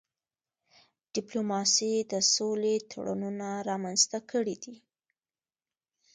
ډيپلوماسي 1.15 1.93
د 2.11 2.13
سولې 2.33 2.75
تړونونه 2.91 3.47
رامنځته 3.69 4.19
کړي 4.31 4.55
دي. 4.63 4.75